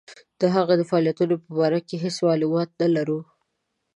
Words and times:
د 0.41 0.43
هغه 0.55 0.73
د 0.77 0.81
فعالیتونو 0.89 1.35
په 1.43 1.49
باره 1.59 1.79
کې 1.87 1.95
هیڅ 2.03 2.17
معلومات 2.27 2.69
نه 2.81 2.87
لرو. 2.95 3.19